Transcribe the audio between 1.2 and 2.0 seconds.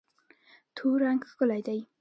ښکلی دی.